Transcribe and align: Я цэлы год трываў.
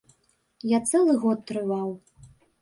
Я 0.69 0.79
цэлы 0.91 1.13
год 1.27 1.45
трываў. 1.51 1.93